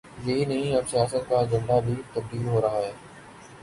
[0.25, 2.91] یہی نہیں، اب سیاست کا ایجنڈا بھی تبدیل ہو رہا ہے۔